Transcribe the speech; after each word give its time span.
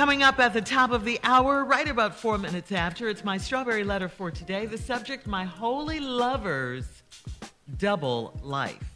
Coming 0.00 0.22
up 0.22 0.38
at 0.38 0.54
the 0.54 0.62
top 0.62 0.92
of 0.92 1.04
the 1.04 1.20
hour, 1.24 1.62
right 1.62 1.86
about 1.86 2.18
four 2.18 2.38
minutes 2.38 2.72
after, 2.72 3.10
it's 3.10 3.22
my 3.22 3.36
strawberry 3.36 3.84
letter 3.84 4.08
for 4.08 4.30
today. 4.30 4.64
The 4.64 4.78
subject, 4.78 5.26
my 5.26 5.44
holy 5.44 6.00
lovers, 6.00 7.02
double 7.76 8.40
life. 8.42 8.94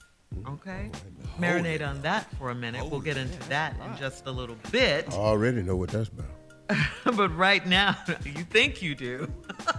Okay? 0.48 0.90
Oh, 0.95 1.38
Marinate 1.38 1.87
on 1.87 2.01
that 2.01 2.30
for 2.38 2.48
a 2.48 2.54
minute. 2.54 2.90
We'll 2.90 3.03
get 3.03 3.19
into 3.19 3.38
that 3.51 3.77
in 3.85 3.95
just 3.98 4.27
a 4.27 4.30
little 4.30 4.56
bit. 4.72 5.12
I 5.12 5.17
already 5.17 5.61
know 5.61 5.77
what 5.77 5.91
that's 5.91 6.09
about. 6.09 6.87
but 7.18 7.29
right 7.36 7.66
now, 7.66 7.98
you 8.25 8.43
think 8.45 8.80
you 8.80 8.95
do. 8.95 9.30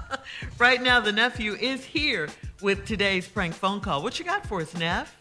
right 0.59 0.79
now, 0.79 0.99
the 0.99 1.11
nephew 1.11 1.53
is 1.53 1.83
here 1.83 2.29
with 2.61 2.85
today's 2.85 3.27
prank 3.27 3.55
phone 3.55 3.81
call. 3.81 4.03
What 4.03 4.19
you 4.19 4.25
got 4.25 4.45
for 4.45 4.61
us, 4.61 4.75
Neff? 4.75 5.17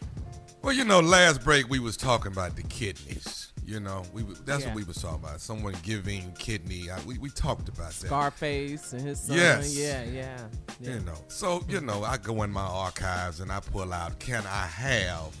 Well, 0.61 0.73
you 0.73 0.85
know, 0.85 0.99
last 0.99 1.43
break 1.43 1.67
we 1.67 1.79
was 1.79 1.97
talking 1.97 2.31
about 2.31 2.55
the 2.55 2.63
kidneys. 2.63 3.34
You 3.65 3.79
know, 3.79 4.03
we 4.13 4.23
that's 4.45 4.61
Yeah. 4.61 4.67
what 4.67 4.75
we 4.75 4.83
was 4.83 4.97
talking 5.01 5.23
about. 5.23 5.41
Someone 5.41 5.73
giving 5.81 6.31
kidney. 6.33 6.89
I, 6.91 7.01
we 7.01 7.17
we 7.17 7.29
talked 7.29 7.67
about 7.67 7.89
that. 7.93 8.07
Scarface 8.07 8.93
and 8.93 9.01
his 9.01 9.19
son. 9.21 9.37
Yes. 9.37 9.75
Yeah, 9.75 10.03
yeah. 10.03 10.37
yeah. 10.79 10.93
You 10.93 10.99
know, 11.01 11.17
so 11.29 11.63
you 11.67 11.81
know, 11.81 12.03
I 12.03 12.17
go 12.17 12.43
in 12.43 12.51
my 12.51 12.61
archives 12.61 13.39
and 13.39 13.51
I 13.51 13.59
pull 13.61 13.91
out. 13.91 14.19
Can 14.19 14.43
I 14.45 14.67
have 14.67 15.35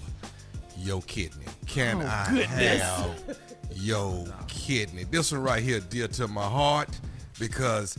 your 0.77 1.01
kidney? 1.03 1.45
Can 1.67 2.01
Oh, 2.01 2.05
I 2.07 2.27
goodness. 2.31 2.81
have 2.81 3.37
your 3.75 4.25
kidney? 4.47 5.03
This 5.03 5.31
one 5.31 5.43
right 5.43 5.61
here, 5.61 5.79
dear 5.79 6.07
to 6.09 6.27
my 6.27 6.43
heart, 6.47 6.89
because 7.39 7.95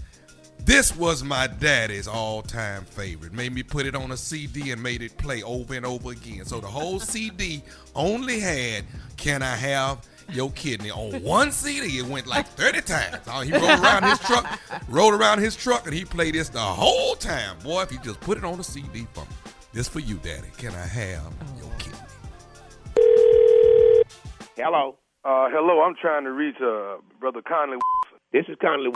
this 0.64 0.96
was 0.96 1.22
my 1.22 1.46
daddy's 1.46 2.08
all-time 2.08 2.84
favorite. 2.84 3.32
Made 3.32 3.52
me 3.54 3.62
put 3.62 3.86
it 3.86 3.94
on 3.94 4.10
a 4.10 4.16
CD 4.16 4.72
and 4.72 4.82
made 4.82 5.02
it 5.02 5.16
play 5.18 5.42
over 5.44 5.74
and 5.74 5.86
over 5.86 6.10
again. 6.10 6.44
So 6.46 6.58
the 6.60 6.66
whole 6.66 6.98
CD 6.98 7.62
only 7.94 8.40
had 8.40 8.84
"Can 9.16 9.42
I 9.42 9.54
have." 9.54 9.98
Your 10.32 10.50
kidney 10.52 10.90
on 10.90 11.22
one 11.22 11.52
CD, 11.52 11.98
it 11.98 12.06
went 12.06 12.26
like 12.26 12.46
30 12.48 12.80
times. 12.82 13.18
Oh, 13.28 13.40
He 13.42 13.52
rode 13.52 13.62
around 13.80 14.02
his 14.04 14.18
truck, 14.20 14.60
rode 14.88 15.14
around 15.14 15.38
his 15.38 15.54
truck, 15.56 15.86
and 15.86 15.94
he 15.94 16.04
played 16.04 16.34
this 16.34 16.48
the 16.48 16.58
whole 16.58 17.14
time. 17.14 17.56
Boy, 17.60 17.82
if 17.82 17.92
you 17.92 17.98
just 18.02 18.20
put 18.20 18.36
it 18.36 18.44
on 18.44 18.58
a 18.58 18.64
CD 18.64 19.06
for 19.12 19.20
me. 19.22 19.26
This 19.72 19.88
for 19.88 20.00
you, 20.00 20.16
Daddy. 20.16 20.48
Can 20.58 20.74
I 20.74 20.86
have 20.86 21.32
your 21.58 21.70
kidney? 21.78 21.98
Hello. 24.56 24.96
Uh, 25.24 25.48
hello, 25.50 25.82
I'm 25.82 25.94
trying 26.00 26.24
to 26.24 26.32
reach 26.32 26.56
uh, 26.62 26.96
Brother 27.20 27.42
Conley. 27.46 27.78
This 28.32 28.44
is 28.48 28.56
Conley. 28.60 28.90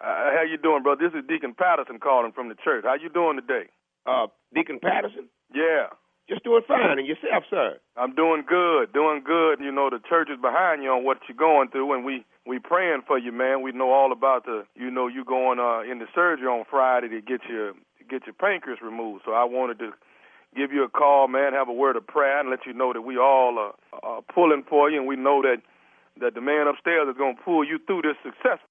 Uh, 0.00 0.04
how 0.04 0.42
you 0.48 0.56
doing, 0.58 0.82
brother? 0.82 1.08
This 1.08 1.18
is 1.18 1.26
Deacon 1.28 1.54
Patterson 1.54 1.98
calling 1.98 2.32
from 2.32 2.48
the 2.48 2.54
church. 2.62 2.84
How 2.84 2.94
you 2.94 3.08
doing 3.08 3.36
today? 3.40 3.68
Uh, 4.06 4.26
Deacon 4.54 4.78
Patterson. 4.80 5.28
Yeah, 5.54 5.86
Just 6.28 6.44
doing 6.44 6.62
fine. 6.68 6.98
And 6.98 7.06
yourself, 7.06 7.44
sir? 7.48 7.78
I'm 7.96 8.14
doing 8.14 8.44
good, 8.46 8.92
doing 8.92 9.22
good. 9.24 9.60
You 9.60 9.72
know, 9.72 9.88
the 9.88 9.98
church 10.08 10.28
is 10.30 10.38
behind 10.40 10.82
you 10.82 10.90
on 10.90 11.04
what 11.04 11.18
you're 11.26 11.36
going 11.36 11.70
through, 11.70 11.94
and 11.94 12.04
we 12.04 12.24
we 12.46 12.58
praying 12.58 13.02
for 13.06 13.18
you, 13.18 13.32
man. 13.32 13.62
We 13.62 13.72
know 13.72 13.90
all 13.90 14.12
about 14.12 14.44
the, 14.44 14.64
you 14.74 14.90
know, 14.90 15.06
you 15.08 15.24
going 15.24 15.58
uh, 15.58 15.80
in 15.90 15.98
the 15.98 16.06
surgery 16.14 16.46
on 16.46 16.64
Friday 16.68 17.08
to 17.08 17.20
get 17.22 17.40
your 17.48 17.72
to 17.72 18.04
get 18.08 18.26
your 18.26 18.34
pancreas 18.34 18.80
removed. 18.82 19.22
So 19.24 19.32
I 19.32 19.44
wanted 19.44 19.78
to 19.78 19.92
give 20.54 20.70
you 20.72 20.84
a 20.84 20.88
call, 20.88 21.28
man, 21.28 21.52
have 21.54 21.68
a 21.68 21.72
word 21.72 21.96
of 21.96 22.06
prayer, 22.06 22.40
and 22.40 22.50
let 22.50 22.66
you 22.66 22.72
know 22.74 22.92
that 22.92 23.02
we 23.02 23.16
all 23.16 23.58
are, 23.58 23.74
are 24.02 24.22
pulling 24.34 24.64
for 24.68 24.90
you, 24.90 24.98
and 24.98 25.08
we 25.08 25.16
know 25.16 25.40
that 25.42 25.62
that 26.20 26.34
the 26.34 26.40
man 26.42 26.66
upstairs 26.66 27.08
is 27.08 27.16
going 27.16 27.36
to 27.36 27.42
pull 27.42 27.64
you 27.64 27.78
through 27.86 28.02
this 28.02 28.16
successfully. 28.22 28.68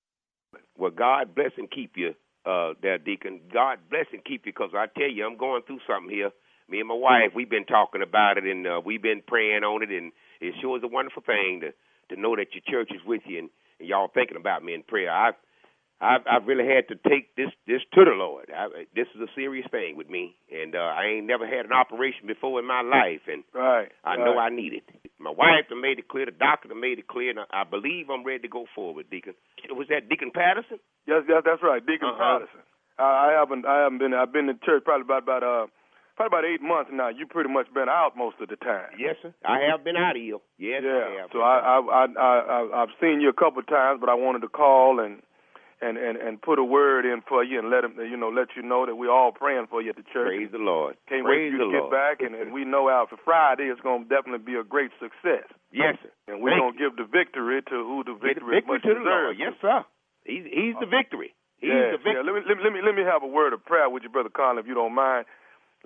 Well, 0.77 0.91
God 0.91 1.33
bless 1.33 1.51
and 1.57 1.71
keep 1.71 1.93
you, 1.95 2.13
uh, 2.45 2.73
there, 2.83 2.99
Deacon. 2.99 3.41
God 3.51 3.79
bless 3.89 4.05
and 4.13 4.23
keep 4.23 4.45
you, 4.45 4.53
because 4.53 4.71
I 4.75 4.85
tell 4.95 5.09
you, 5.09 5.25
I'm 5.25 5.37
going 5.37 5.63
through 5.63 5.79
something 5.87 6.13
here. 6.13 6.29
Me 6.69 6.79
and 6.79 6.87
my 6.87 6.95
wife, 6.95 7.31
we've 7.35 7.49
been 7.49 7.65
talking 7.65 8.01
about 8.01 8.37
it, 8.37 8.43
and 8.43 8.67
uh, 8.67 8.81
we've 8.83 9.01
been 9.01 9.21
praying 9.25 9.63
on 9.63 9.83
it, 9.83 9.89
and 9.89 10.11
it 10.41 10.53
sure 10.61 10.77
is 10.77 10.83
a 10.83 10.87
wonderful 10.87 11.23
thing 11.25 11.61
to 11.61 11.71
to 12.13 12.19
know 12.19 12.35
that 12.37 12.47
your 12.55 12.63
church 12.67 12.89
is 12.95 13.01
with 13.05 13.21
you 13.25 13.39
and, 13.39 13.49
and 13.79 13.87
y'all 13.89 14.07
thinking 14.13 14.37
about 14.37 14.63
me 14.63 14.73
in 14.73 14.83
prayer. 14.83 15.11
I've 15.11 15.35
I've, 15.99 16.21
I've 16.29 16.45
really 16.47 16.63
had 16.67 16.87
to 16.89 16.95
take 17.09 17.35
this 17.35 17.49
this 17.65 17.81
to 17.95 18.05
the 18.05 18.11
Lord. 18.11 18.51
I, 18.55 18.85
this 18.95 19.07
is 19.15 19.21
a 19.21 19.27
serious 19.35 19.65
thing 19.71 19.95
with 19.97 20.09
me, 20.09 20.35
and 20.51 20.75
uh, 20.75 20.79
I 20.93 21.17
ain't 21.17 21.25
never 21.25 21.47
had 21.47 21.65
an 21.65 21.71
operation 21.73 22.27
before 22.27 22.59
in 22.59 22.67
my 22.67 22.81
life, 22.81 23.21
and 23.27 23.43
Right. 23.53 23.89
I 24.05 24.15
know 24.17 24.37
I 24.37 24.49
need 24.49 24.73
it. 24.73 24.83
My 25.19 25.31
wife 25.31 25.67
done 25.69 25.81
made 25.81 25.97
it 25.99 26.07
clear. 26.07 26.25
The 26.27 26.31
doctor 26.37 26.67
done 26.69 26.79
made 26.79 26.99
it 26.99 27.07
clear, 27.07 27.31
and 27.31 27.39
I, 27.39 27.45
I 27.51 27.63
believe 27.63 28.09
I'm 28.11 28.23
ready 28.23 28.43
to 28.43 28.47
go 28.47 28.65
forward, 28.75 29.09
Deacon. 29.09 29.33
Was 29.71 29.87
that 29.89 30.07
Deacon 30.07 30.31
Patterson? 30.31 30.77
Yes, 31.07 31.23
yes, 31.27 31.41
that's 31.43 31.63
right, 31.63 31.83
Deacon 31.85 32.09
Uh-huh. 32.13 32.39
Patterson. 32.39 32.61
I, 32.99 33.03
I 33.03 33.39
haven't, 33.39 33.65
I 33.65 33.81
haven't 33.83 33.97
been. 33.99 34.13
I've 34.13 34.31
been 34.31 34.49
in 34.49 34.59
church 34.63 34.83
probably 34.85 35.03
about 35.03 35.23
about 35.23 35.43
uh, 35.43 35.65
probably 36.17 36.33
about 36.33 36.45
eight 36.49 36.61
months 36.61 36.91
now. 36.91 37.07
You 37.07 37.25
pretty 37.25 37.49
much 37.49 37.71
been 37.73 37.87
out 37.87 38.17
most 38.17 38.35
of 38.41 38.49
the 38.49 38.57
time. 38.57 38.89
Yes, 38.99 39.15
sir. 39.21 39.33
I 39.45 39.61
mm-hmm. 39.61 39.71
have 39.71 39.83
been 39.85 39.95
out 39.95 40.17
of 40.17 40.21
here. 40.21 40.41
Yes, 40.57 40.83
I 40.83 40.89
Yeah. 40.89 41.21
have. 41.21 41.29
So 41.31 41.39
I, 41.39 41.55
I, 41.61 41.77
I, 41.79 42.03
I, 42.17 42.33
I, 42.41 42.59
I've 42.83 42.93
seen 42.99 43.21
you 43.21 43.29
a 43.29 43.37
couple 43.37 43.59
of 43.61 43.67
times, 43.67 44.01
but 44.01 44.09
I 44.09 44.15
wanted 44.15 44.41
to 44.41 44.49
call 44.49 44.99
and. 44.99 45.21
And, 45.77 45.93
and 45.93 46.17
and 46.17 46.41
put 46.41 46.57
a 46.57 46.65
word 46.65 47.05
in 47.05 47.21
for 47.29 47.45
you 47.45 47.61
and 47.61 47.69
let 47.69 47.85
him 47.85 47.93
you 48.01 48.17
know 48.17 48.33
let 48.33 48.57
you 48.57 48.65
know 48.65 48.89
that 48.89 48.97
we're 48.97 49.13
all 49.13 49.29
praying 49.29 49.69
for 49.69 49.77
you 49.77 49.93
at 49.93 49.95
the 49.95 50.09
church. 50.09 50.33
Praise 50.33 50.49
the 50.49 50.57
Lord. 50.57 50.97
Can't 51.05 51.21
Praise 51.21 51.53
wait 51.53 51.53
for 51.53 51.53
you 51.53 51.57
to 51.61 51.69
Lord. 51.69 51.77
get 51.77 51.85
back 51.93 52.15
and, 52.25 52.33
and 52.33 52.49
we 52.49 52.65
know 52.65 52.89
out 52.89 53.13
for 53.13 53.21
Friday 53.21 53.69
it's 53.69 53.77
going 53.85 54.01
to 54.01 54.09
definitely 54.09 54.41
be 54.41 54.57
a 54.57 54.65
great 54.65 54.89
success. 54.97 55.45
Yes, 55.69 56.01
sir. 56.01 56.09
And 56.33 56.41
we're 56.41 56.57
going 56.57 56.73
to 56.73 56.79
give 56.81 56.97
the 56.97 57.05
victory 57.05 57.61
to 57.61 57.77
who 57.85 58.01
the 58.01 58.17
victory, 58.17 58.57
victory 58.57 58.65
much 58.65 58.81
to 58.89 58.97
the 58.97 59.05
Lord. 59.05 59.37
Yes, 59.37 59.53
sir. 59.61 59.85
He's 60.25 60.49
he's 60.49 60.73
the 60.81 60.89
uh-huh. 60.89 60.97
victory. 60.97 61.37
He's 61.61 61.69
the 61.69 62.01
yeah. 62.01 62.01
victory. 62.01 62.25
Let 62.25 62.33
me, 62.33 62.41
let 62.41 62.57
me 62.57 62.61
let 62.65 62.73
me 62.73 62.79
let 62.81 62.95
me 62.97 63.03
have 63.05 63.21
a 63.21 63.29
word 63.29 63.53
of 63.53 63.61
prayer 63.61 63.85
with 63.85 64.01
you, 64.01 64.09
brother 64.09 64.33
Conley, 64.33 64.65
if 64.65 64.67
you 64.67 64.73
don't 64.73 64.97
mind. 64.97 65.29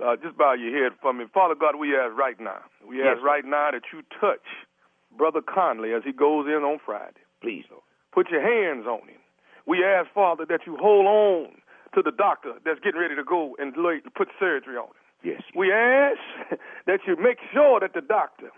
Uh, 0.01 0.15
just 0.17 0.37
bow 0.37 0.53
your 0.53 0.73
head 0.83 0.97
for 1.01 1.13
me, 1.13 1.25
Father 1.33 1.55
God. 1.55 1.75
We 1.77 1.95
ask 1.95 2.17
right 2.17 2.39
now. 2.39 2.59
We 2.87 2.97
Yes, 2.97 3.17
ask 3.17 3.23
right 3.23 3.45
now 3.45 3.69
that 3.71 3.83
you 3.93 4.01
touch 4.19 4.43
brother 5.15 5.41
Conley 5.41 5.93
as 5.93 6.01
he 6.03 6.11
goes 6.11 6.47
in 6.47 6.63
on 6.63 6.79
Friday. 6.83 7.21
Please, 7.41 7.65
Lord. 7.69 7.83
Put 8.11 8.29
your 8.29 8.41
hands 8.41 8.87
on 8.87 9.07
him. 9.07 9.19
We 9.67 9.83
ask, 9.83 10.09
Father, 10.13 10.45
that 10.49 10.61
you 10.65 10.75
hold 10.77 11.05
on 11.05 11.61
to 11.93 12.01
the 12.01 12.11
doctor 12.11 12.53
that's 12.65 12.79
getting 12.79 12.99
ready 12.99 13.15
to 13.15 13.23
go 13.23 13.55
and 13.59 13.75
lay, 13.77 13.99
put 14.15 14.29
surgery 14.39 14.75
on 14.75 14.87
him. 14.87 15.01
Yes. 15.23 15.41
We 15.55 15.71
ask 15.71 16.17
that 16.87 17.01
you 17.05 17.15
make 17.15 17.37
sure 17.53 17.79
that 17.79 17.93
the 17.93 18.01
doctor 18.01 18.49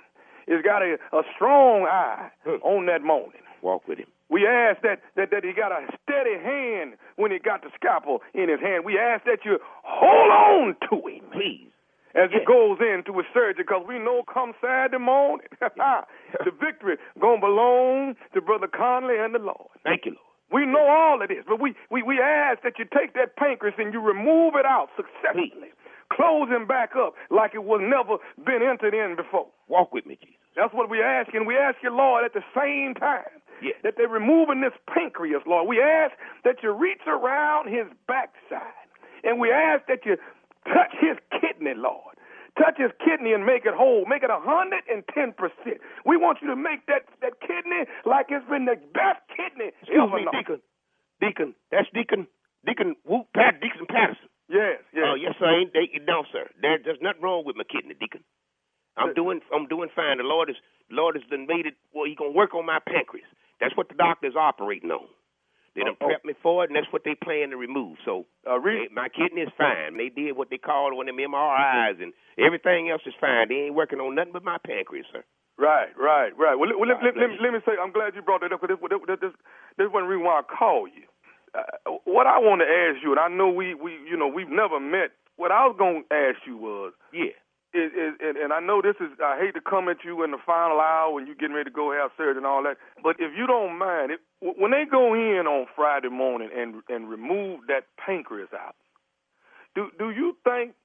has 0.48 0.62
got 0.64 0.82
a, 0.82 0.98
a 1.12 1.24
strong 1.36 1.86
eye 1.86 2.30
on 2.64 2.86
that 2.88 3.02
morning. 3.04 3.42
Walk 3.62 3.88
with 3.88 4.00
him. 4.00 4.08
We 4.30 4.48
ask 4.48 4.82
that, 4.82 5.00
that, 5.16 5.30
that 5.32 5.44
he 5.44 5.54
got 5.54 5.72
a 5.72 5.86
steady 6.04 6.38
hand 6.44 6.94
when 7.18 7.32
he 7.32 7.40
got 7.40 7.62
the 7.62 7.70
scalpel 7.76 8.22
in 8.34 8.50
his 8.50 8.60
hand. 8.60 8.84
We 8.86 8.98
ask 8.98 9.24
that 9.26 9.46
you 9.46 9.60
hold 9.84 10.32
on 10.32 10.76
to 10.90 11.08
him 11.08 11.24
Please. 11.32 11.70
as 12.16 12.30
he 12.32 12.38
Yes. 12.42 12.48
goes 12.48 12.80
into 12.82 13.14
his 13.18 13.28
surgery 13.34 13.64
because 13.64 13.86
we 13.88 14.00
know 14.00 14.24
come 14.32 14.54
Saturday 14.62 14.98
morning, 14.98 15.48
the 15.62 16.52
victory 16.60 16.98
going 17.22 17.42
to 17.42 17.48
belong 17.48 18.16
to 18.34 18.42
Brother 18.42 18.68
Conley 18.68 19.16
and 19.20 19.36
the 19.36 19.40
Lord. 19.40 19.70
Thank 19.84 20.06
you, 20.06 20.12
Lord. 20.18 20.30
We 20.52 20.66
know 20.66 20.86
all 20.86 21.22
of 21.22 21.30
this, 21.30 21.44
but 21.48 21.60
we, 21.62 21.74
we, 21.90 22.04
we 22.04 22.20
ask 22.20 22.62
that 22.64 22.78
you 22.78 22.86
take 22.86 23.14
that 23.14 23.36
pancreas 23.38 23.76
and 23.78 23.94
you 23.94 24.00
remove 24.02 24.54
it 24.56 24.66
out 24.66 24.90
successfully. 24.98 25.50
Close 25.52 25.83
him 26.18 26.68
back 26.68 26.92
up 26.96 27.14
like 27.30 27.52
it 27.54 27.64
was 27.64 27.82
never 27.84 28.18
been 28.46 28.62
entered 28.66 28.94
in 28.94 29.16
before. 29.16 29.48
Walk 29.68 29.94
with 29.94 30.06
me, 30.06 30.18
Jesus. 30.22 30.36
That's 30.56 30.74
what 30.74 30.90
we 30.90 31.02
ask, 31.02 31.34
and 31.34 31.48
we 31.48 31.58
ask 31.58 31.78
you, 31.82 31.90
Lord, 31.90 32.26
at 32.26 32.34
the 32.34 32.44
same 32.56 32.94
time 32.94 33.42
Yes. 33.62 33.76
that 33.84 33.96
they're 33.98 34.08
removing 34.08 34.62
this 34.62 34.74
pancreas, 34.94 35.42
Lord. 35.48 35.68
We 35.68 35.82
ask 35.82 36.14
that 36.44 36.62
you 36.62 36.72
reach 36.72 37.02
around 37.08 37.70
his 37.74 37.88
backside, 38.08 38.88
and 39.24 39.40
we 39.40 39.52
ask 39.52 39.86
that 39.88 40.06
you 40.06 40.18
touch 40.68 40.94
his 41.02 41.18
kidney, 41.42 41.74
Lord. 41.76 42.14
Touch 42.60 42.78
his 42.78 42.92
kidney 43.04 43.34
and 43.34 43.46
make 43.48 43.66
it 43.66 43.74
whole. 43.74 44.06
Make 44.06 44.22
it 44.22 44.30
a 44.30 44.38
hundred 44.38 44.84
and 44.92 45.02
ten 45.10 45.34
percent. 45.34 45.82
We 46.06 46.18
want 46.18 46.38
you 46.40 46.48
to 46.50 46.56
make 46.56 46.86
that 46.86 47.10
that 47.26 47.42
kidney 47.42 47.90
like 48.06 48.28
it's 48.30 48.46
been 48.48 48.66
the 48.66 48.78
best 48.94 49.26
kidney 49.36 49.72
Excuse 49.82 49.98
ever 49.98 50.18
me. 50.22 50.28
Deacon. 50.32 50.62
Deacon. 51.20 51.56
That's 51.72 51.90
Deacon. 51.96 52.28
Deacon. 52.64 52.94
Whoop. 53.10 53.26
Pat. 53.34 53.58
Deacon 53.60 53.88
Patterson. 53.90 54.30
Yes, 54.50 54.78
yes. 54.94 55.02
Oh 55.08 55.16
yes, 55.18 55.34
sir. 55.40 55.43
Ain't 55.54 55.74
they, 55.74 55.90
no, 56.08 56.24
sir. 56.32 56.50
There, 56.62 56.80
there's 56.84 57.02
nothing 57.02 57.22
wrong 57.22 57.44
with 57.46 57.56
my 57.56 57.64
kidney, 57.64 57.94
Deacon. 58.00 58.24
I'm 58.98 59.14
doing. 59.14 59.42
I'm 59.54 59.68
doing 59.68 59.90
fine. 59.96 60.18
The 60.18 60.24
Lord 60.24 60.50
is. 60.50 60.56
The 60.90 60.96
Lord 60.96 61.16
has 61.16 61.24
done 61.30 61.48
made 61.48 61.66
it. 61.66 61.76
Well, 61.94 62.06
He 62.06 62.16
gonna 62.16 62.32
work 62.32 62.54
on 62.54 62.66
my 62.66 62.80
pancreas. 62.86 63.26
That's 63.60 63.76
what 63.78 63.90
the 63.90 63.96
doctor's 63.96 64.36
operating 64.36 64.92
on. 64.92 65.08
They 65.76 65.82
done 65.82 65.98
Oh, 66.02 66.06
oh. 66.06 66.10
prepped 66.10 66.26
me 66.26 66.34
for 66.44 66.64
it, 66.64 66.70
and 66.70 66.78
that's 66.78 66.92
what 66.94 67.04
they 67.04 67.16
plan 67.16 67.50
to 67.50 67.58
remove. 67.58 67.98
So 68.06 68.26
Uh, 68.48 68.60
re- 68.60 68.88
they- 68.88 68.94
my 68.94 69.10
kidney 69.10 69.42
is 69.42 69.50
fine. 69.58 69.98
They 69.98 70.10
did 70.10 70.34
what 70.38 70.50
they 70.50 70.58
called 70.60 70.94
one 70.94 71.10
of 71.10 71.16
them 71.16 71.26
MRIs, 71.26 72.00
and 72.02 72.14
everything 72.38 72.90
else 72.92 73.02
is 73.08 73.16
fine. 73.16 73.48
They 73.50 73.66
ain't 73.66 73.76
working 73.76 74.00
on 74.00 74.14
nothing 74.16 74.34
but 74.34 74.44
my 74.44 74.60
pancreas, 74.60 75.08
sir. 75.12 75.24
Right, 75.58 75.90
right, 75.98 76.36
right. 76.38 76.56
Well, 76.56 76.70
let, 76.70 76.80
well, 76.80 76.90
let, 76.90 77.04
let, 77.04 77.18
let, 77.18 77.30
let 77.42 77.54
me 77.54 77.60
say, 77.66 77.74
I'm 77.82 77.92
glad 77.92 78.16
you 78.16 78.22
brought 78.22 78.42
that 78.42 78.52
up 78.54 78.62
because 78.62 78.78
this, 78.80 79.00
this, 79.08 79.20
this, 79.22 79.34
this 79.78 79.90
one 79.92 80.06
reason 80.06 80.24
why 80.26 80.40
I 80.40 80.44
called 80.44 80.90
you. 80.96 81.06
Uh, 81.56 81.98
what 82.06 82.28
I 82.28 82.40
want 82.40 82.62
to 82.62 82.68
ask 82.70 83.02
you, 83.04 83.12
and 83.12 83.20
I 83.20 83.28
know 83.30 83.50
we, 83.50 83.74
we, 83.76 83.94
you 84.10 84.18
know, 84.18 84.28
we've 84.28 84.50
never 84.50 84.80
met. 84.80 85.12
What 85.38 85.52
I 85.52 85.66
was 85.66 85.76
going 85.78 86.04
to 86.10 86.16
ask 86.16 86.40
you 86.46 86.58
was, 86.58 86.94
Yeah. 87.12 87.34
is, 87.74 87.92
is 87.94 88.14
and, 88.22 88.38
and 88.38 88.54
I 88.54 88.60
know 88.60 88.82
this 88.82 88.96
is, 89.00 89.10
I 89.24 89.40
hate 89.40 89.56
to 89.56 89.62
come 89.62 89.90
at 89.90 90.04
you 90.06 90.24
in 90.24 90.32
the 90.32 90.38
final 90.46 90.80
hour 90.80 91.12
when 91.14 91.26
you're 91.26 91.36
getting 91.36 91.56
ready 91.56 91.70
to 91.70 91.76
go 91.76 91.92
have 91.92 92.12
surgery 92.18 92.38
and 92.38 92.46
all 92.46 92.64
that, 92.64 92.78
but 93.02 93.16
if 93.20 93.32
you 93.38 93.48
don't 93.48 93.78
mind, 93.78 94.12
it, 94.12 94.20
when 94.42 94.72
they 94.72 94.84
go 94.90 95.14
in 95.16 95.48
on 95.48 95.68
Friday 95.76 96.10
morning 96.10 96.50
and 96.56 96.84
and 96.90 97.10
remove 97.10 97.62
that 97.68 97.86
pancreas 97.98 98.50
out, 98.54 98.76
do 99.76 99.90
do 99.98 100.12
you 100.12 100.38
think 100.44 100.76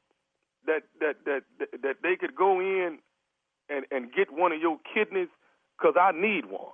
that 0.66 0.82
that 1.00 1.16
that 1.26 1.42
that, 1.58 1.82
that 1.82 1.96
they 2.02 2.16
could 2.16 2.34
go 2.36 2.60
in 2.60 2.98
and 3.68 3.84
and 3.90 4.12
get 4.12 4.32
one 4.32 4.52
of 4.52 4.60
your 4.60 4.78
kidneys? 4.94 5.28
Because 5.78 5.96
I 6.00 6.12
need 6.12 6.46
one. 6.46 6.72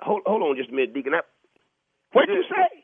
hold 0.00 0.22
hold 0.26 0.42
on 0.42 0.56
just 0.56 0.70
a 0.70 0.72
minute, 0.72 0.94
Deacon. 0.94 1.14
I, 1.14 1.20
what 2.12 2.28
you 2.28 2.44
Yeah. 2.50 2.66
say? 2.70 2.79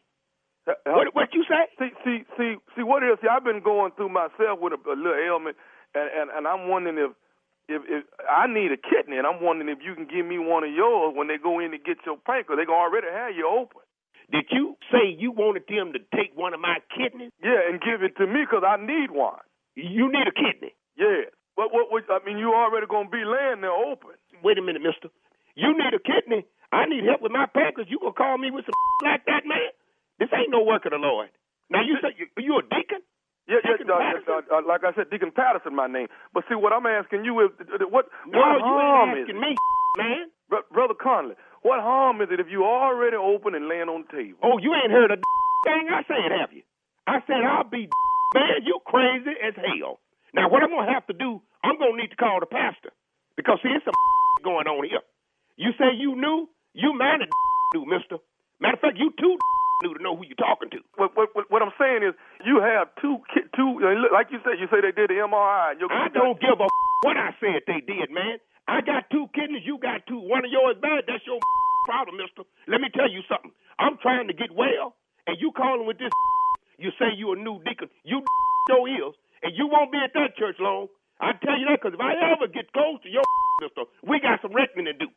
What 0.66 1.14
what 1.14 1.28
you 1.34 1.44
say? 1.48 1.62
See, 1.78 1.90
see, 2.04 2.18
see, 2.36 2.56
see. 2.76 2.82
What 2.82 3.02
it 3.02 3.10
is? 3.14 3.18
See, 3.22 3.28
I've 3.30 3.44
been 3.44 3.62
going 3.62 3.92
through 3.96 4.10
myself 4.10 4.58
with 4.60 4.74
a, 4.74 4.80
a 4.90 4.96
little 4.98 5.14
ailment, 5.14 5.56
and, 5.94 6.10
and 6.10 6.28
and 6.30 6.44
I'm 6.48 6.68
wondering 6.68 6.98
if, 6.98 7.12
if 7.70 7.82
if 7.86 8.02
I 8.26 8.46
need 8.50 8.72
a 8.74 8.80
kidney, 8.80 9.18
and 9.18 9.26
I'm 9.26 9.42
wondering 9.42 9.70
if 9.70 9.78
you 9.84 9.94
can 9.94 10.06
give 10.10 10.26
me 10.26 10.38
one 10.38 10.64
of 10.64 10.72
yours 10.74 11.14
when 11.14 11.28
they 11.28 11.38
go 11.38 11.60
in 11.60 11.70
to 11.70 11.78
get 11.78 12.02
your 12.06 12.18
pancreas. 12.18 12.58
They 12.58 12.66
gonna 12.66 12.82
already 12.82 13.06
have 13.10 13.34
you 13.36 13.46
open. 13.46 13.82
Did 14.32 14.50
you 14.50 14.74
say 14.90 15.06
you 15.06 15.30
wanted 15.30 15.70
them 15.70 15.94
to 15.94 16.00
take 16.18 16.34
one 16.34 16.54
of 16.54 16.58
my 16.58 16.82
kidneys? 16.90 17.30
Yeah, 17.42 17.62
and 17.70 17.78
give 17.80 18.02
it 18.02 18.16
to 18.18 18.26
me 18.26 18.42
'cause 18.46 18.64
I 18.66 18.74
need 18.76 19.10
one. 19.14 19.38
You 19.76 20.10
need 20.10 20.26
a 20.26 20.34
kidney. 20.34 20.74
Yeah. 20.98 21.30
What, 21.54 21.72
what, 21.72 21.92
what, 21.92 22.04
I 22.10 22.18
mean, 22.26 22.38
you 22.38 22.52
already 22.54 22.86
gonna 22.86 23.08
be 23.08 23.24
laying 23.24 23.60
there 23.62 23.70
open. 23.72 24.18
Wait 24.42 24.58
a 24.58 24.62
minute, 24.62 24.82
mister. 24.82 25.08
You 25.54 25.72
need 25.78 25.94
a 25.94 26.00
kidney. 26.02 26.44
I 26.72 26.86
need 26.86 27.04
help 27.04 27.22
with 27.22 27.32
my 27.32 27.46
pancreas. 27.46 27.88
You 27.90 27.98
gonna 28.00 28.12
call 28.18 28.36
me 28.38 28.50
with 28.50 28.64
some 28.66 28.74
like 29.06 29.24
that, 29.26 29.46
man? 29.46 29.70
This 30.26 30.34
ain't 30.42 30.50
no 30.50 30.66
work 30.66 30.82
of 30.86 30.90
the 30.90 30.98
Lord. 30.98 31.30
Now 31.70 31.86
you 31.86 31.94
say 32.02 32.10
you, 32.18 32.26
you 32.34 32.58
a 32.58 32.62
deacon? 32.66 32.98
Yeah, 33.46 33.62
yeah, 33.62 33.78
uh, 33.78 33.98
Patterson? 34.02 34.42
uh, 34.50 34.58
uh, 34.58 34.62
like 34.66 34.82
I 34.82 34.90
said, 34.98 35.06
Deacon 35.06 35.30
Patterson, 35.30 35.70
my 35.70 35.86
name. 35.86 36.10
But 36.34 36.42
see, 36.50 36.58
what 36.58 36.74
I'm 36.74 36.82
asking 36.82 37.22
you 37.22 37.38
is, 37.46 37.54
uh, 37.62 37.78
uh, 37.78 37.86
what, 37.86 38.10
No, 38.26 38.42
what 38.42 38.58
you 38.58 38.74
harm 38.74 39.10
ain't 39.14 39.30
is 39.30 39.30
it, 39.30 39.38
me, 39.38 39.54
man. 39.94 40.34
Br- 40.50 40.66
brother 40.74 40.98
Conley? 40.98 41.38
What 41.62 41.78
harm 41.78 42.18
is 42.22 42.28
it 42.34 42.42
if 42.42 42.50
you 42.50 42.66
already 42.66 43.14
open 43.14 43.54
and 43.54 43.70
laying 43.70 43.86
on 43.86 44.02
the 44.02 44.10
table? 44.10 44.42
Oh, 44.42 44.58
you 44.58 44.74
ain't 44.74 44.90
heard 44.90 45.14
a 45.14 45.18
thing 45.64 45.86
I 45.94 46.02
said, 46.10 46.34
have 46.34 46.50
you? 46.50 46.66
I 47.06 47.22
said 47.30 47.46
I'll 47.46 47.70
be 47.70 47.86
man. 48.34 48.66
You 48.66 48.82
crazy 48.84 49.38
as 49.38 49.54
hell. 49.54 50.02
Now 50.34 50.50
what 50.50 50.66
I'm 50.66 50.70
gonna 50.74 50.90
have 50.90 51.06
to 51.06 51.14
do? 51.14 51.38
I'm 51.62 51.78
gonna 51.78 51.94
need 52.02 52.10
to 52.10 52.18
call 52.18 52.40
the 52.42 52.50
pastor 52.50 52.90
because 53.38 53.62
see, 53.62 53.70
it's 53.70 53.84
some 53.86 53.94
going 54.42 54.66
on 54.66 54.82
here. 54.90 55.06
You 55.54 55.70
say 55.78 55.94
you 55.94 56.18
new? 56.18 56.50
You 56.74 56.98
mighty 56.98 57.30
new, 57.74 57.86
Mister. 57.86 58.18
Matter 58.58 58.74
of 58.74 58.80
fact, 58.80 58.98
you 58.98 59.14
too 59.18 59.38
new 59.82 59.94
to 59.94 60.02
know 60.02 60.16
who 60.16 60.24
you're 60.24 60.38
talking 60.38 60.70
to. 60.70 60.80
What, 60.96 61.16
what, 61.16 61.28
what, 61.34 61.60
I'm 61.62 61.74
saying 61.76 62.04
is, 62.06 62.14
you 62.44 62.60
have 62.60 62.88
two, 63.00 63.20
two, 63.52 63.70
like 64.12 64.32
you 64.32 64.40
said, 64.44 64.56
you 64.56 64.68
say 64.72 64.80
they 64.80 64.94
did 64.94 65.10
the 65.10 65.20
MRI. 65.20 65.76
I 65.76 66.08
don't 66.12 66.40
give 66.40 66.56
a 66.60 66.68
what 67.04 67.16
I 67.16 67.36
said 67.40 67.62
they 67.68 67.84
did, 67.84 68.08
man. 68.10 68.40
I 68.66 68.80
got 68.80 69.06
two 69.12 69.28
kidneys, 69.36 69.62
you 69.64 69.78
got 69.78 70.06
two. 70.08 70.18
One 70.18 70.42
of 70.44 70.50
yours 70.50 70.76
bad, 70.80 71.04
that's 71.06 71.22
your 71.26 71.38
problem, 71.86 72.16
mister. 72.16 72.42
Let 72.66 72.80
me 72.80 72.88
tell 72.90 73.10
you 73.10 73.22
something. 73.28 73.52
I'm 73.78 74.00
trying 74.00 74.26
to 74.26 74.34
get 74.34 74.50
well, 74.50 74.96
and 75.28 75.36
you 75.38 75.52
calling 75.52 75.86
with 75.86 75.98
this 75.98 76.10
you 76.78 76.90
say 76.98 77.16
you 77.16 77.32
a 77.32 77.36
new 77.36 77.60
deacon. 77.64 77.88
You 78.04 78.22
your 78.68 78.88
ears, 78.88 79.14
and 79.42 79.52
you 79.56 79.68
won't 79.68 79.92
be 79.92 79.98
at 80.02 80.12
that 80.14 80.36
church 80.36 80.56
long. 80.60 80.88
I 81.20 81.32
tell 81.40 81.56
you 81.56 81.64
that 81.70 81.80
because 81.80 81.94
if 81.94 82.02
I 82.02 82.12
ever 82.34 82.48
get 82.50 82.72
close 82.72 83.00
to 83.04 83.08
your 83.08 83.24
mister, 83.62 83.88
we 84.04 84.20
got 84.20 84.42
some 84.42 84.52
reckoning 84.52 84.92
to 84.92 84.92
do. 84.92 85.08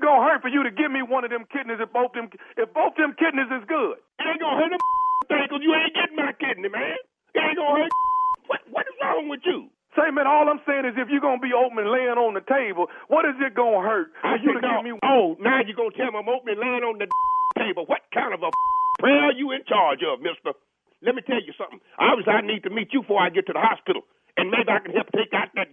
What 0.00 0.08
is 0.08 0.08
it 0.08 0.16
gonna 0.16 0.24
hurt 0.32 0.40
for 0.40 0.48
you 0.48 0.64
to 0.64 0.72
give 0.72 0.88
me 0.88 1.04
one 1.04 1.28
of 1.28 1.30
them 1.30 1.44
kidneys 1.52 1.76
if 1.76 1.92
both 1.92 2.16
them, 2.16 2.32
if 2.56 2.72
both 2.72 2.96
them 2.96 3.12
kidneys 3.20 3.52
is 3.52 3.68
good? 3.68 4.00
It 4.16 4.24
ain't 4.24 4.40
gonna 4.40 4.56
hurt 4.56 4.72
thing 5.28 5.44
because 5.44 5.60
you 5.60 5.76
ain't 5.76 5.92
getting 5.92 6.16
my 6.16 6.32
kidney, 6.40 6.72
man. 6.72 6.96
It 7.36 7.40
ain't 7.44 7.60
gonna 7.60 7.84
hurt. 7.84 7.92
What, 8.50 8.58
what 8.66 8.82
is 8.82 8.98
wrong 8.98 9.30
with 9.30 9.46
you? 9.46 9.70
Say, 9.94 10.10
man, 10.10 10.26
all 10.26 10.50
I'm 10.50 10.58
saying 10.66 10.82
is 10.82 10.98
if 10.98 11.06
you're 11.06 11.22
gonna 11.22 11.38
be 11.38 11.54
open 11.54 11.86
and 11.86 11.92
laying 11.94 12.18
on 12.18 12.34
the 12.34 12.42
table, 12.42 12.90
what 13.06 13.22
is 13.22 13.38
it 13.38 13.54
gonna 13.54 13.78
hurt 13.78 14.10
for 14.18 14.26
I 14.26 14.42
you 14.42 14.58
said, 14.58 14.58
to 14.58 14.66
no. 14.66 14.82
give 14.82 14.90
me? 14.90 14.92
Oh, 15.06 15.38
now 15.38 15.62
you're 15.62 15.78
gonna 15.78 15.94
tell 15.94 16.10
me 16.10 16.18
I'm 16.18 16.26
opening 16.26 16.58
laying 16.58 16.82
on 16.82 16.98
the 16.98 17.06
table. 17.60 17.86
What 17.86 18.02
kind 18.10 18.34
of 18.34 18.42
a 18.42 18.50
prayer 18.98 19.30
are 19.30 19.36
you 19.38 19.52
in 19.54 19.62
charge 19.70 20.02
of, 20.02 20.18
mister? 20.18 20.56
Let 21.04 21.14
me 21.14 21.22
tell 21.22 21.38
you 21.38 21.54
something. 21.54 21.78
Obviously, 22.00 22.32
I 22.34 22.42
need 22.42 22.64
to 22.66 22.72
meet 22.74 22.90
you 22.90 23.06
before 23.06 23.22
I 23.22 23.30
get 23.30 23.46
to 23.46 23.54
the 23.54 23.62
hospital. 23.62 24.02
And 24.34 24.50
maybe 24.50 24.66
I 24.66 24.82
can 24.82 24.90
help 24.98 25.12
take 25.14 25.30
out 25.30 25.54
that 25.54 25.70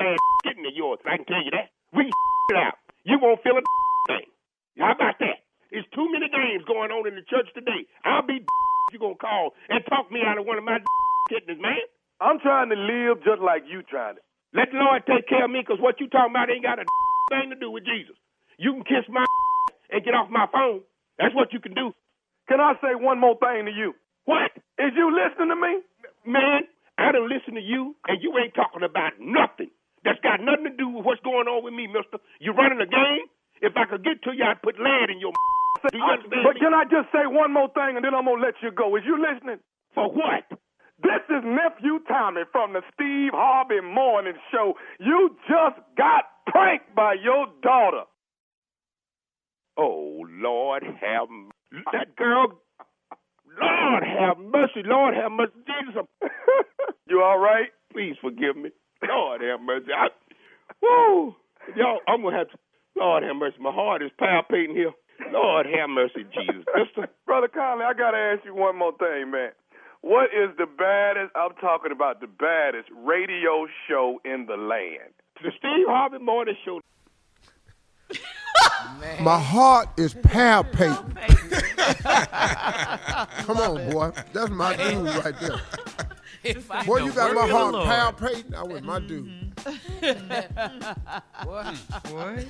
bad 0.00 0.16
kidney 0.48 0.72
of 0.72 0.76
yours. 0.78 1.00
I 1.04 1.20
can 1.20 1.26
tell 1.28 1.44
you 1.44 1.52
that. 1.52 1.68
We 1.92 2.08
can 2.08 2.56
it 2.56 2.56
out. 2.56 2.76
You 3.04 3.20
won't 3.20 3.42
feel 3.44 3.56
a 3.56 3.62
thing. 4.08 4.28
How 4.80 4.92
about 4.96 5.20
that? 5.20 5.44
There's 5.70 5.86
too 5.94 6.08
many 6.10 6.28
games 6.32 6.64
going 6.64 6.90
on 6.90 7.06
in 7.06 7.14
the 7.14 7.26
church 7.28 7.48
today. 7.54 7.84
I'll 8.04 8.26
be 8.26 8.40
you 8.92 8.98
gonna 8.98 9.18
call 9.18 9.52
and 9.68 9.82
talk 9.90 10.10
me 10.12 10.22
out 10.24 10.38
of 10.38 10.46
one 10.46 10.56
of 10.56 10.64
my 10.64 10.78
kidneys, 11.28 11.60
man. 11.60 11.82
I'm 12.20 12.38
trying 12.38 12.70
to 12.70 12.78
live 12.78 13.24
just 13.26 13.42
like 13.42 13.66
you 13.66 13.82
trying 13.82 14.16
to. 14.16 14.22
Let 14.54 14.70
the 14.70 14.78
Lord 14.78 15.02
take 15.02 15.26
care 15.26 15.44
of 15.44 15.50
me, 15.50 15.66
because 15.66 15.82
what 15.82 15.98
you 15.98 16.06
talking 16.06 16.30
about 16.30 16.48
ain't 16.48 16.62
got 16.62 16.78
a 16.78 16.86
thing 17.34 17.50
to 17.50 17.58
do 17.58 17.74
with 17.74 17.82
Jesus. 17.84 18.14
You 18.56 18.72
can 18.72 18.84
kiss 18.86 19.04
my 19.10 19.26
and 19.90 20.04
get 20.04 20.14
off 20.14 20.30
my 20.30 20.46
phone. 20.54 20.86
That's 21.18 21.34
what 21.34 21.52
you 21.52 21.58
can 21.58 21.74
do. 21.74 21.90
Can 22.46 22.60
I 22.62 22.78
say 22.78 22.94
one 22.94 23.18
more 23.18 23.34
thing 23.42 23.66
to 23.66 23.74
you? 23.74 23.98
What? 24.30 24.54
Is 24.78 24.94
you 24.94 25.10
listening 25.10 25.50
to 25.50 25.58
me? 25.58 25.82
Man, 26.22 26.70
I 26.96 27.10
done 27.10 27.26
listen 27.26 27.58
to 27.58 27.60
you, 27.60 27.96
and 28.06 28.22
you 28.22 28.30
ain't 28.38 28.54
talking 28.54 28.86
about 28.86 29.18
nothing. 29.18 29.73
That's 30.04 30.20
got 30.20 30.40
nothing 30.40 30.64
to 30.68 30.76
do 30.76 30.88
with 30.88 31.04
what's 31.04 31.20
going 31.24 31.48
on 31.48 31.64
with 31.64 31.72
me, 31.74 31.86
mister. 31.88 32.20
You're 32.40 32.54
running 32.54 32.80
a 32.80 32.86
game? 32.88 33.26
If 33.62 33.72
I 33.76 33.84
could 33.88 34.04
get 34.04 34.20
to 34.28 34.32
you, 34.36 34.44
I'd 34.44 34.60
put 34.62 34.76
lead 34.78 35.08
in 35.10 35.20
your 35.20 35.32
Do 35.32 35.96
you 35.96 36.04
understand 36.04 36.44
But 36.44 36.54
me? 36.54 36.60
can 36.60 36.74
I 36.74 36.84
just 36.84 37.08
say 37.12 37.24
one 37.24 37.52
more 37.52 37.68
thing 37.72 37.96
and 37.96 38.04
then 38.04 38.14
I'm 38.14 38.26
gonna 38.28 38.42
let 38.42 38.54
you 38.62 38.70
go? 38.70 38.94
Is 38.96 39.02
you 39.06 39.16
listening? 39.16 39.60
For 39.94 40.10
what? 40.10 40.44
This 41.02 41.24
is 41.30 41.42
nephew 41.44 42.00
Tommy 42.08 42.42
from 42.52 42.72
the 42.74 42.82
Steve 42.94 43.32
Harvey 43.32 43.80
Morning 43.80 44.34
Show. 44.52 44.74
You 45.00 45.36
just 45.48 45.80
got 45.96 46.24
pranked 46.46 46.94
by 46.94 47.14
your 47.14 47.46
daughter. 47.62 48.04
Oh, 49.76 50.24
Lord 50.28 50.82
have 50.84 51.28
m- 51.30 51.50
that 51.92 52.14
girl. 52.16 52.60
Lord 53.60 54.04
have 54.04 54.38
mercy. 54.38 54.82
Lord 54.84 55.14
have 55.14 55.32
mercy. 55.32 55.52
Jesus, 55.66 56.06
you 57.08 57.22
all 57.22 57.38
right? 57.38 57.68
please 57.92 58.16
forgive 58.20 58.56
me. 58.56 58.70
Lord 59.08 59.40
have 59.42 59.60
mercy. 59.60 59.92
I, 59.96 60.08
woo. 60.82 61.34
Y'all, 61.76 62.00
I'm 62.08 62.22
going 62.22 62.32
to 62.32 62.38
have 62.38 62.50
to. 62.50 62.58
Lord 62.96 63.22
have 63.24 63.36
mercy. 63.36 63.56
My 63.60 63.72
heart 63.72 64.02
is 64.02 64.10
palpitating 64.18 64.76
here. 64.76 64.92
Lord 65.32 65.66
have 65.66 65.90
mercy, 65.90 66.24
Jesus. 66.32 66.64
Mister, 66.76 67.08
Brother 67.26 67.48
Conley, 67.48 67.84
I 67.84 67.92
gotta 67.94 68.16
ask 68.18 68.44
you 68.44 68.54
one 68.54 68.76
more 68.78 68.92
thing, 68.98 69.30
man. 69.30 69.50
What 70.00 70.26
is 70.26 70.50
the 70.58 70.66
baddest? 70.66 71.32
I'm 71.34 71.54
talking 71.60 71.90
about 71.92 72.20
the 72.20 72.26
baddest 72.26 72.88
radio 72.94 73.66
show 73.88 74.20
in 74.24 74.46
the 74.46 74.56
land. 74.56 75.14
the 75.42 75.50
Steve 75.58 75.86
Harvey 75.88 76.18
Morning 76.18 76.54
Show. 76.64 76.80
My 79.20 79.38
heart 79.40 79.88
is 79.96 80.14
palpitating. 80.22 80.94
Come 83.46 83.56
on, 83.56 83.90
boy. 83.90 84.10
That's 84.32 84.50
my 84.50 84.76
dude 84.76 85.06
right 85.24 85.34
there. 85.40 85.60
If 86.44 86.70
I 86.70 86.84
Boy, 86.84 86.98
you 86.98 87.12
got 87.12 87.34
my 87.34 87.48
heart 87.48 87.72
Lord. 87.72 87.86
palpitating. 87.86 88.50
That 88.50 88.68
was 88.68 88.82
my 88.82 89.00
dude. 89.00 89.54
Mm-hmm. 89.56 91.44
boy, 91.44 91.64
Boy, 92.10 92.46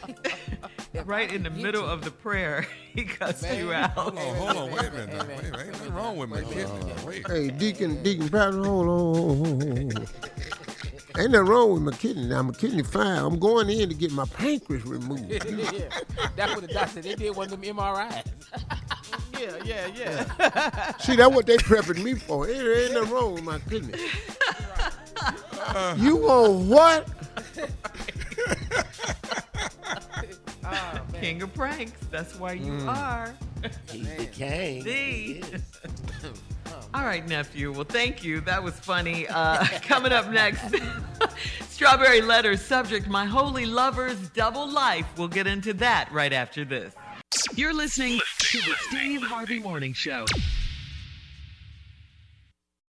right 1.04 1.32
in 1.32 1.44
the 1.44 1.50
middle 1.50 1.84
of 1.86 2.02
the 2.02 2.10
prayer, 2.10 2.66
he 2.92 3.04
cussed 3.04 3.48
you 3.54 3.72
out. 3.72 3.90
Hold 3.90 4.18
on, 4.18 4.34
hold 4.36 4.56
on, 4.56 4.70
wait 4.72 4.86
a 4.86 4.90
minute. 4.90 5.12
now. 5.12 5.24
Wait, 5.26 5.38
wait, 5.42 5.60
ain't 5.60 5.72
nothing 5.72 5.94
wrong 5.94 6.16
with 6.16 6.28
my 6.28 6.42
kidney. 6.42 6.64
now. 6.64 7.06
Wait. 7.06 7.30
Hey, 7.30 7.50
Deacon, 7.50 8.02
Deacon 8.02 8.28
Patterson, 8.28 8.64
hold 8.64 8.88
on. 8.88 10.06
Ain't 11.16 11.30
nothing 11.30 11.46
wrong 11.46 11.72
with 11.74 11.82
my 11.82 11.92
kidney. 11.92 12.26
Now, 12.26 12.42
my 12.42 12.52
kidney 12.52 12.82
fine. 12.82 13.18
I'm 13.24 13.38
going 13.38 13.70
in 13.70 13.88
to 13.88 13.94
get 13.94 14.10
my 14.10 14.24
pancreas 14.24 14.84
removed. 14.84 15.30
yeah, 15.30 15.88
that's 16.34 16.52
what 16.52 16.66
the 16.66 16.72
doctor. 16.72 17.02
They 17.02 17.14
did 17.14 17.36
one 17.36 17.52
of 17.52 17.60
them 17.60 17.76
MRIs. 17.76 18.24
Yeah, 19.38 19.56
yeah, 19.64 20.24
yeah. 20.38 20.96
See, 20.98 21.16
that's 21.16 21.34
what 21.34 21.46
they 21.46 21.56
prepping 21.56 22.02
me 22.02 22.14
for. 22.14 22.48
Ain't, 22.48 22.66
ain't 22.66 22.94
nothing 22.94 23.10
wrong 23.12 23.34
with 23.34 23.44
my 23.44 23.58
kidney. 23.60 23.98
you 26.02 26.16
want 26.16 26.52
what? 26.66 27.08
King 31.20 31.42
of 31.42 31.54
pranks. 31.54 32.00
That's 32.10 32.34
why 32.36 32.52
you 32.54 32.72
Mm. 32.72 32.88
are. 32.88 33.34
The 33.86 34.28
king. 34.32 34.84
The. 34.84 35.42
All 36.94 37.04
right, 37.04 37.26
nephew. 37.26 37.72
Well, 37.72 37.84
thank 37.84 38.22
you. 38.22 38.40
That 38.42 38.62
was 38.62 38.74
funny. 38.74 39.26
Uh, 39.28 39.64
coming 39.82 40.12
up 40.12 40.30
next, 40.30 40.74
Strawberry 41.70 42.20
Letter 42.20 42.56
subject 42.56 43.08
My 43.08 43.24
Holy 43.24 43.66
Lover's 43.66 44.28
Double 44.30 44.68
Life. 44.68 45.06
We'll 45.16 45.28
get 45.28 45.46
into 45.46 45.72
that 45.74 46.10
right 46.12 46.32
after 46.32 46.64
this. 46.64 46.94
You're 47.54 47.74
listening 47.74 48.20
to 48.54 48.70
the 48.70 48.76
Steve 48.88 49.20
Harvey 49.20 49.58
Morning 49.58 49.92
Show. 49.92 50.26